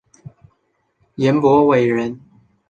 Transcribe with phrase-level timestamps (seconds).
[1.13, 2.19] 颜伯玮人。